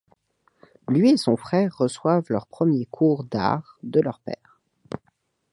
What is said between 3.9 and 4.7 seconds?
leur père.